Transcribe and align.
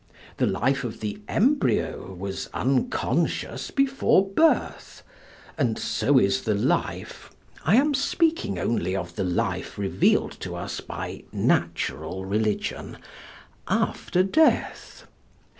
The 0.37 0.47
life 0.47 0.83
of 0.83 0.99
the 0.99 1.21
embryo 1.27 2.15
was 2.15 2.49
unconscious 2.55 3.69
before 3.69 4.27
birth, 4.27 5.03
and 5.59 5.77
so 5.77 6.17
is 6.17 6.41
the 6.41 6.55
life 6.55 7.29
I 7.65 7.75
am 7.75 7.93
speaking 7.93 8.57
only 8.57 8.95
of 8.95 9.15
the 9.15 9.23
life 9.23 9.77
revealed 9.77 10.31
to 10.39 10.55
us 10.55 10.79
by 10.81 11.25
natural 11.31 12.25
religion 12.25 12.97
after 13.67 14.23
death. 14.23 15.05